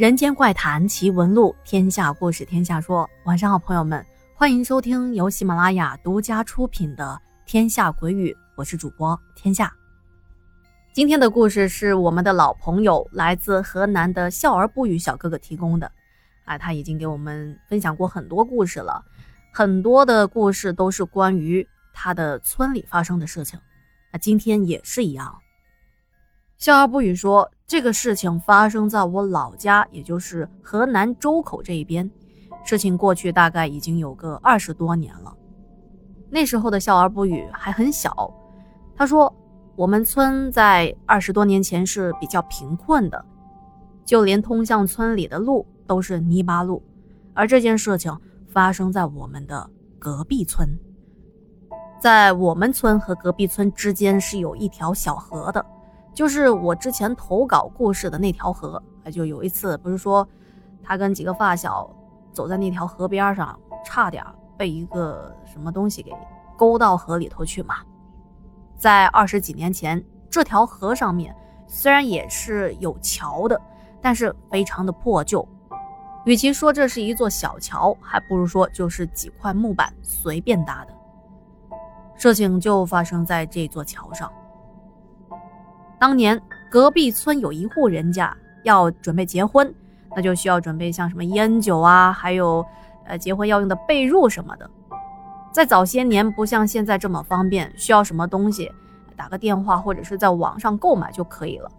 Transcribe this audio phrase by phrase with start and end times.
[0.00, 3.06] 人间怪谈奇闻录，天下故事天下说。
[3.24, 4.02] 晚上好，朋友们，
[4.34, 9.70] 欢迎收听由喜马拉雅独家出品的《天下鬼语》，我是主播天下。
[10.94, 15.92] 今天的故事是我们的老朋友，来自河南的笑而不语小哥哥提供的。
[16.46, 19.04] 啊，他已经给我们分享过很多故事了，
[19.52, 23.60] 很多的故事都是关于他的村里发生的事情。
[24.10, 25.36] 那今天也是一样。
[26.56, 27.50] 笑而不语说。
[27.70, 32.10] 这个事情发生在我老家，也就是河南周口这一边。
[32.64, 35.32] 事情过去大概已经有个二十多年了。
[36.28, 38.28] 那时候的笑而不语还很小。
[38.96, 39.32] 他说，
[39.76, 43.24] 我们村在二十多年前是比较贫困的，
[44.04, 46.82] 就连通向村里的路都是泥巴路。
[47.34, 48.12] 而这件事情
[48.48, 50.68] 发生在我们的隔壁村，
[52.00, 55.64] 在我们村和隔壁村之间是有一条小河的。
[56.12, 60.26] 就是我之前投稿故事的那条河，就有一次不是说
[60.82, 61.88] 他跟几个发小
[62.32, 64.24] 走在那条河边上，差点
[64.56, 66.12] 被一个什么东西给
[66.56, 67.76] 勾到河里头去嘛。
[68.76, 71.34] 在二十几年前，这条河上面
[71.66, 73.60] 虽然也是有桥的，
[74.02, 75.46] 但是非常的破旧。
[76.26, 80.94] 与其说这是一座小桥，还不如说就是几块木板随便搭的。
[82.14, 84.30] 事情就发生在这座桥上。
[86.00, 89.72] 当年隔壁村有一户人家要准备结婚，
[90.16, 92.64] 那就需要准备像什么烟酒啊，还有
[93.04, 94.68] 呃结婚要用的被褥什么的。
[95.52, 98.72] 在早些年，不像现在这么方便，需要什么东西
[99.14, 101.70] 打个电话或者是在网上购买就可以了，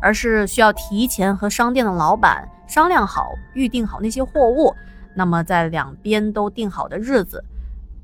[0.00, 4.74] 而是需要提前和商店的老板商量好，预定好那些货物，
[5.14, 7.44] 那么在两边都定好的日子，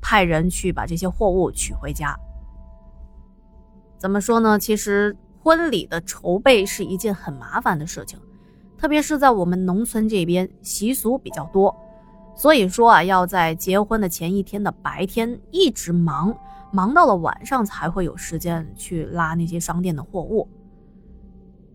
[0.01, 2.15] 派人去把这些货物取回家。
[3.97, 4.59] 怎么说呢？
[4.59, 5.17] 其实。
[5.43, 8.19] 婚礼的筹备是一件很麻烦的事情，
[8.77, 11.75] 特别是在我们农村这边习俗比较多，
[12.35, 16.35] 所以说啊，要在结婚的前一天的白天一直忙，
[16.71, 20.47] 忙到了晚上才会有时间去拉那些商店的货物。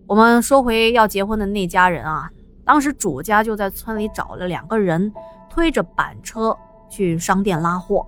[0.06, 2.30] 我们说回要结婚的那家人啊，
[2.64, 5.12] 当时主家就在村里找了两个人，
[5.50, 6.56] 推着板车
[6.88, 8.06] 去商店拉货。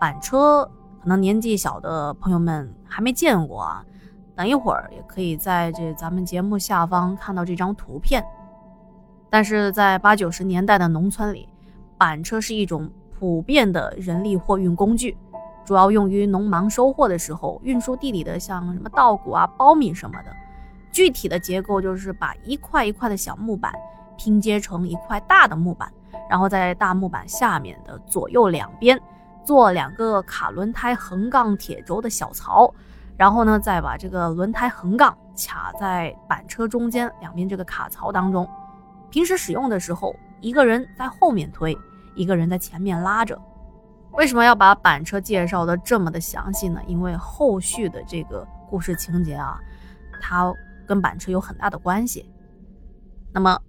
[0.00, 0.64] 板车
[1.02, 3.84] 可能年纪小的朋友们还没见过啊。
[4.36, 8.24] 等一会儿也可以在这咱们节目下方看到这张图片，
[9.30, 11.48] 但是在八九十年代的农村里，
[11.96, 15.16] 板车是一种普遍的人力货运工具，
[15.64, 20.30] 主要用于农忙收获的时候运输地里的像什么稻谷啊、苞米什么的。
[20.90, 23.72] 具体的结构就是把一块一块的小木板
[24.16, 25.92] 拼接成一块大的木板，
[26.28, 29.00] 然后在大木板下面的左右两边
[29.44, 32.72] 做两个卡轮胎横杠铁轴的小槽。
[33.16, 38.48] 然后呢，再把这个轮胎横杠卡在板车中间两边这个卡槽当中。
[39.10, 41.76] 平时使用的时候，一个人在后面推，
[42.16, 43.40] 一个人在前面拉着。
[44.12, 46.80] 为什么要把板车介绍的这么的详细呢？
[46.86, 49.58] 因为后续的这个故事情节啊，
[50.20, 50.52] 它
[50.86, 52.28] 跟板车有很大的关系。
[53.32, 53.60] 那么，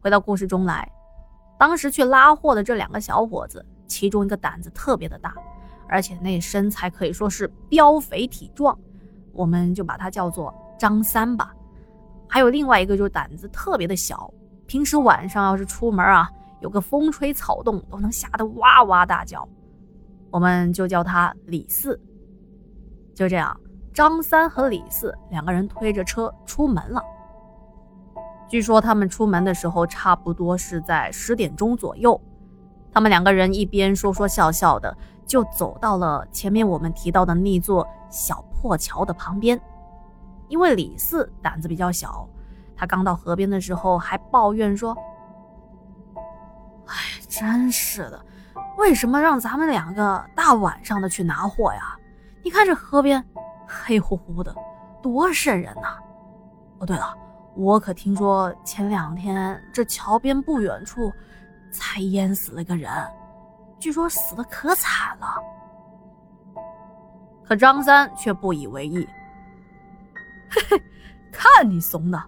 [0.00, 0.90] 回到故事中来，
[1.58, 5.34] 当时去拉货的这两个小伙子，其中一个胆子特别的大。
[5.88, 8.76] 而且那身材可以说是膘肥体壮，
[9.32, 11.54] 我们就把他叫做张三吧。
[12.28, 14.32] 还有另外一个就是胆子特别的小，
[14.66, 16.28] 平时晚上要是出门啊，
[16.60, 19.48] 有个风吹草动都能吓得哇哇大叫，
[20.30, 22.00] 我们就叫他李四。
[23.14, 23.58] 就这样，
[23.94, 27.02] 张三和李四两个人推着车出门了。
[28.48, 32.20] 据说他们出门的时候差不多是在十点钟左右，
[32.92, 34.96] 他们两个人一边说说笑笑的。
[35.26, 39.60] 就走到了前面我们提到的那座小破桥的旁边，
[40.48, 42.28] 因为李四胆子比较小，
[42.76, 44.96] 他刚到河边的时候还抱怨说
[46.86, 46.94] ：“哎，
[47.28, 48.24] 真是的，
[48.78, 51.98] 为什么让咱们两个大晚上的去拿货呀？
[52.44, 53.22] 你看这河边
[53.66, 54.54] 黑乎乎的，
[55.02, 55.98] 多瘆人呐！
[56.78, 57.12] 哦，对了，
[57.56, 61.12] 我可听说前两天这桥边不远处
[61.72, 62.88] 才淹死了个人。”
[63.86, 65.40] 据说死的可惨了，
[67.44, 68.96] 可张三却不以为意。
[70.50, 70.82] 嘿嘿，
[71.30, 72.20] 看你怂的，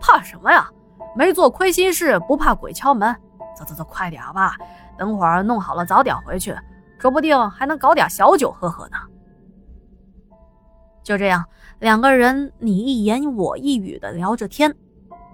[0.00, 0.70] 怕什么呀？
[1.16, 3.12] 没做亏心事，不怕鬼敲门。
[3.56, 4.56] 走走走，快点吧，
[4.96, 6.56] 等会儿弄好了早点回去，
[7.00, 8.96] 说不定还能搞点小酒喝喝呢。
[11.02, 11.44] 就这样，
[11.80, 14.72] 两个人你一言我一语的聊着天，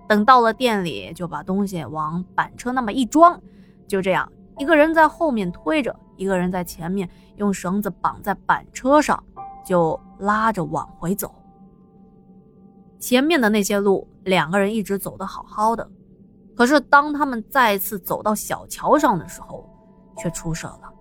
[0.09, 3.39] 等到了店里，就把东西往板车那么一装，
[3.87, 4.33] 就这样。
[4.59, 9.23] 一个人在后面推着，一个人在前面用绳子绑在板车上，
[9.65, 11.35] 就拉着往回走。
[12.99, 15.87] 前面的那些路，两个人一直走得好好的，
[16.57, 19.69] 可是当他们再次走到小桥上的时候，
[20.17, 20.93] 却出事了。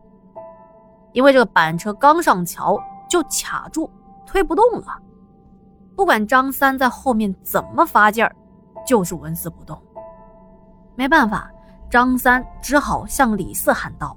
[1.14, 2.78] 因为这个板车刚上桥
[3.10, 3.90] 就卡住，
[4.26, 5.02] 推不动了。
[5.96, 8.36] 不管张三在后面怎么发劲儿，
[8.86, 9.82] 就是纹丝不动。
[10.96, 11.50] 没办法，
[11.90, 14.16] 张三只好向李四喊道：“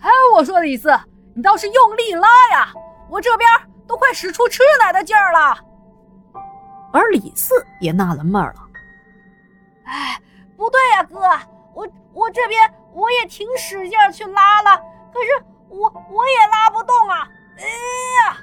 [0.00, 0.90] 哎，我说李四，
[1.34, 2.72] 你倒是用力拉呀！
[3.08, 3.48] 我这边
[3.86, 5.56] 都快使出吃奶的劲儿了。”
[6.92, 8.54] 而李四也纳了闷了
[9.84, 10.20] ：“哎，
[10.56, 11.20] 不对呀，哥，
[11.74, 14.80] 我我这边我也挺使劲去拉了。”
[15.12, 17.28] 可是我我也拉不动啊！
[17.56, 18.36] 哎呀，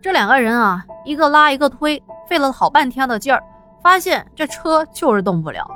[0.00, 3.42] 这两个人啊，一个拉一个推，费了好半天的劲儿，
[3.82, 5.68] 发现这车就是动不了。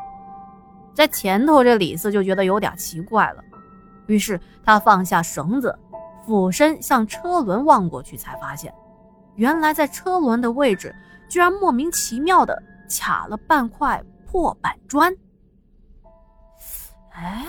[0.94, 3.42] 在前头，这李四就觉得有点奇怪了，
[4.06, 5.78] 于是他放下绳子，
[6.26, 8.72] 俯身向车轮望过去，才发现，
[9.36, 10.94] 原来在车轮的位置，
[11.28, 15.14] 居然莫名其妙的卡了半块破板砖。
[17.10, 17.46] 哎。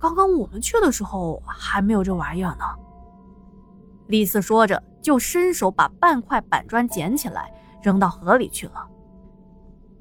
[0.00, 2.64] 刚刚我们去的时候还没有这玩意儿呢。
[4.06, 8.86] 李四说着，就伸手把半块板砖捡起来，扔到河里去了。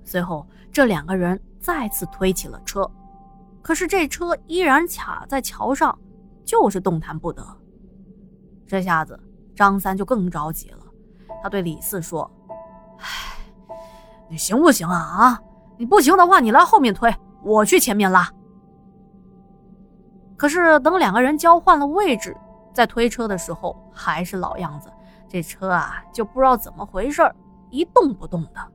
[0.03, 2.89] 随后，这两个人再次推起了车，
[3.61, 5.97] 可是这车依然卡在桥上，
[6.45, 7.45] 就是动弹不得。
[8.65, 9.19] 这下子，
[9.55, 10.79] 张三就更着急了。
[11.41, 12.29] 他对李四说
[12.99, 13.05] ：“哎，
[14.29, 14.97] 你行不行啊？
[14.97, 15.41] 啊，
[15.77, 17.13] 你不行的话，你来后面推，
[17.43, 18.29] 我去前面拉。”
[20.37, 22.35] 可是等两个人交换了位置，
[22.73, 24.91] 在推车的时候还是老样子，
[25.27, 27.23] 这车啊就不知道怎么回事
[27.69, 28.71] 一动不动的。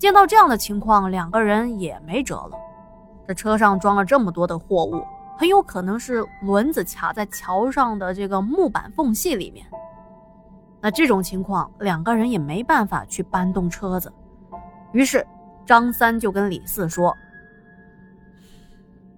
[0.00, 2.52] 见到这样的情况，两个人也没辙了。
[3.28, 5.06] 这车上装了这么多的货物，
[5.36, 9.66] 很有可能是轮子卡在桥上的这个木板缝隙里面。
[10.80, 14.10] 那这种情况，两个人也没办法去搬动车子。
[14.92, 15.24] 于是
[15.66, 17.14] 张三就跟李四说。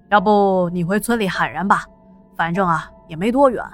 [0.09, 1.85] 要不你回村里喊人吧，
[2.37, 3.65] 反正啊也没多远。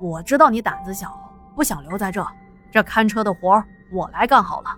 [0.00, 1.16] 我知道你胆子小，
[1.54, 2.26] 不想留在这，
[2.72, 3.62] 这看车的活
[3.92, 4.76] 我来干好了。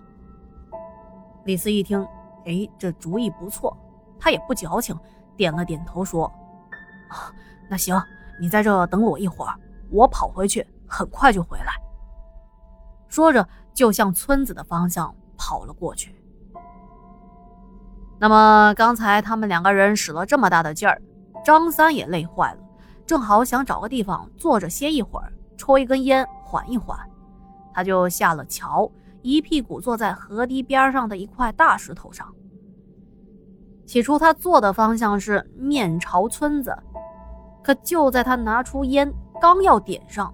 [1.45, 2.07] 李四一听，
[2.45, 3.77] 哎，这主意不错，
[4.19, 4.99] 他也不矫情，
[5.37, 6.27] 点了点头说
[7.09, 7.33] ：“啊，
[7.69, 8.01] 那行，
[8.41, 9.55] 你在这等我一会儿，
[9.91, 11.73] 我跑回去，很快就回来。”
[13.09, 16.15] 说着就向村子的方向跑了过去。
[18.19, 21.01] 那么刚才他们两个人使了这么大的劲儿，
[21.45, 22.59] 张三也累坏了，
[23.07, 26.99] 正好想找个地方坐着歇一会儿，抽一根烟缓一缓，
[27.73, 28.89] 他就下了桥，
[29.23, 32.27] 一屁股坐在河堤边上的一块大石头上。
[33.87, 36.77] 起初他坐的方向是面朝村子，
[37.63, 40.33] 可就在他拿出烟刚要点上，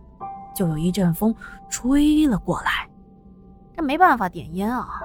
[0.54, 1.34] 就有一阵风
[1.70, 2.88] 吹了过来，
[3.74, 5.00] 这没办法点烟啊。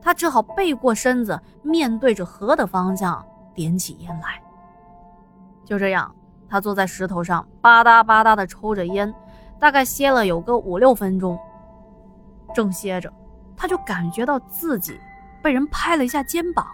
[0.00, 3.24] 他只好背过身子，面对着河的方向
[3.54, 4.42] 点起烟来。
[5.64, 6.14] 就这样，
[6.48, 9.14] 他坐在石头上，吧嗒吧嗒地抽着烟，
[9.58, 11.38] 大概歇了有个五六分钟。
[12.54, 13.12] 正歇着，
[13.56, 14.98] 他就感觉到自己
[15.42, 16.66] 被人拍了一下肩膀，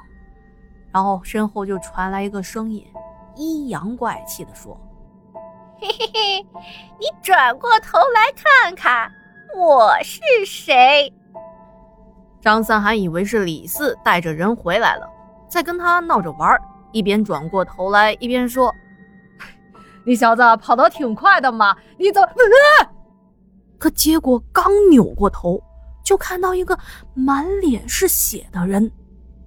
[0.93, 2.87] 然后身后就传来一个声音，
[3.35, 4.79] 阴阳怪气地说
[5.81, 6.47] ：“嘿嘿嘿，
[6.99, 9.11] 你转过头来看看，
[9.57, 11.13] 我是谁？”
[12.41, 15.09] 张三还以为是李四带着人回来了，
[15.49, 16.59] 在跟他闹着玩，
[16.93, 18.75] 一边转过头来一边说
[20.05, 22.29] ：“你小子跑得挺快的嘛，你怎么……”
[23.79, 25.63] 可结果刚扭过头，
[26.03, 26.79] 就看到一个
[27.15, 28.91] 满脸是血的人，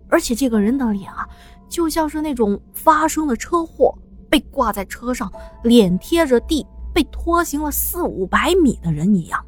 [0.09, 1.27] 而且这个人的脸啊，
[1.69, 3.97] 就像是那种发生了车祸
[4.29, 5.31] 被挂在车上，
[5.63, 9.43] 脸贴着地被拖行了四五百米的人一样，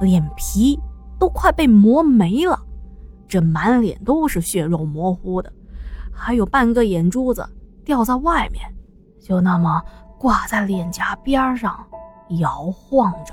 [0.00, 0.78] 脸皮。
[1.18, 2.60] 都快被磨没了，
[3.28, 5.52] 这满脸都是血肉模糊的，
[6.12, 7.48] 还有半个眼珠子
[7.84, 8.68] 掉在外面，
[9.20, 9.80] 就那么
[10.18, 11.78] 挂在脸颊边上
[12.40, 13.32] 摇晃着。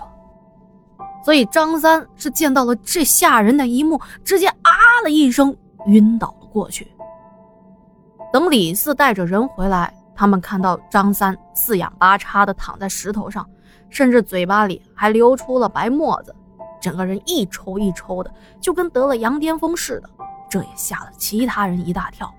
[1.24, 4.72] 所以张三是见到了这吓人的一幕，直接啊
[5.04, 5.56] 了一声
[5.88, 6.92] 晕倒了过去。
[8.32, 13.48] 等李四带着人回来，他们看到张三四仰八叉的躺在石头上，
[13.90, 16.36] 甚至嘴巴里还流出了白沫子。
[16.82, 20.10] 整个人一抽一抽的，就跟得了羊癫疯似的，
[20.50, 22.34] 这也吓了其他人一大跳。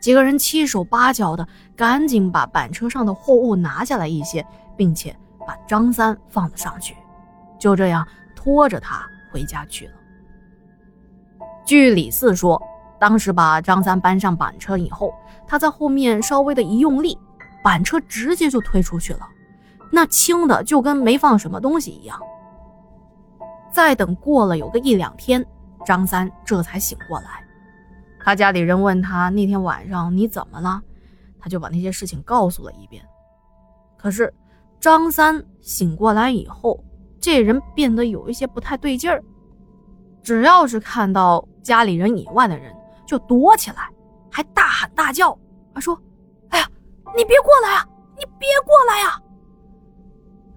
[0.00, 5.14] 几个人七手八脚的，赶紧把板车上的货物拿下来一些，并且
[5.46, 6.96] 把张三放了上去，
[7.60, 9.92] 就这样拖着他回家去了。
[11.64, 12.60] 据李四说，
[12.98, 15.14] 当时把张三搬上板车以后，
[15.46, 17.16] 他在后面稍微的一用力，
[17.62, 19.28] 板车直接就推出去了，
[19.92, 22.18] 那轻的就跟没放什么东西一样。
[23.70, 25.46] 再等过了有个一两天，
[25.84, 27.44] 张三这才醒过来，
[28.24, 30.82] 他家里人问他那天晚上你怎么了，
[31.38, 33.04] 他就把那些事情告诉了一遍。
[33.96, 34.32] 可是
[34.80, 36.82] 张三醒过来以后，
[37.20, 39.22] 这人变得有一些不太对劲儿，
[40.22, 42.74] 只要是看到家里人以外的人，
[43.06, 43.90] 就躲起来，
[44.30, 45.36] 还大喊大叫，
[45.74, 46.00] 还说
[46.48, 46.66] ：“哎呀，
[47.16, 47.86] 你别过来啊，
[48.16, 49.20] 你别过来呀！”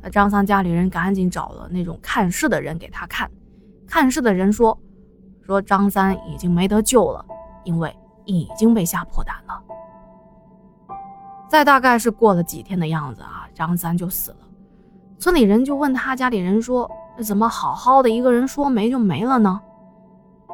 [0.02, 3.30] 那张三家里人赶紧找了那种看事的人给他看，
[3.88, 4.78] 看事的人说
[5.46, 7.26] ：“说张三已经没得救了。”
[7.66, 9.64] 因为已经被吓破胆了，
[11.50, 14.43] 再大概是过了几天的样子啊，张三就死了。
[15.24, 16.92] 村里人就问他家里人说
[17.24, 19.62] ：“怎么好好的一个人说没就没了呢？”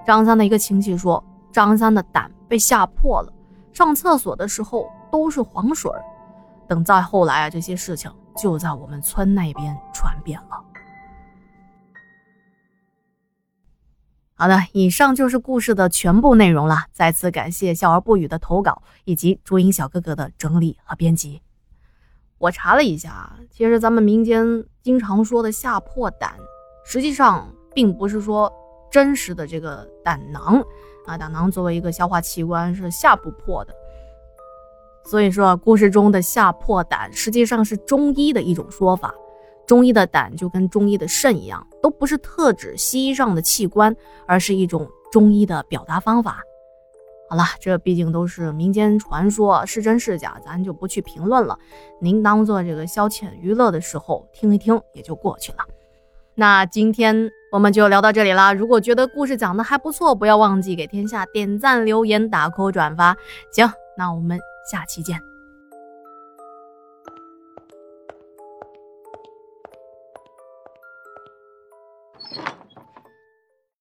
[0.05, 3.33] 张三的一个亲戚说：“张三的胆被吓破了，
[3.73, 5.91] 上厕所的时候都是黄水
[6.67, 10.63] 等再后来啊，这些事情就在我们村那边传遍了。”
[14.37, 16.83] 好的，以上就是故事的全部内容了。
[16.91, 21.41] 再次感谢笑而不语的投稿，以及朱茵小哥哥的整理和编辑。
[22.39, 26.35] 我查了一下，其实咱们民间经常说的吓破胆，
[26.85, 28.51] 实际上并不是说
[28.89, 30.63] 真实的这个胆囊
[31.05, 33.73] 啊，胆囊作为一个消化器官是吓不破的。
[35.03, 39.13] 所以说，故事中的吓破胆实际上是中医的一种说法。
[39.67, 46.41] 中医的胆就跟中医的肾一样，都不是特指西医上的器官，而是一种中医的表达方法。
[47.29, 51.57] 好了，这毕竟都是民间传说，是真是假，咱就不去评论了。
[52.01, 55.59] 您当做这个消遣娱乐的时候听一听，也就过去了。
[56.33, 58.55] 那今天我们就聊到这里了。
[58.55, 63.15] 如果觉得故事讲的还不错，不要忘记给天下点赞、留言、打 call、转发。
[63.51, 64.39] 行，那我们
[64.71, 65.28] 下期见。